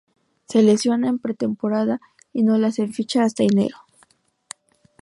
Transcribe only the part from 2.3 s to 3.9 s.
y no le hacen ficha hasta enero.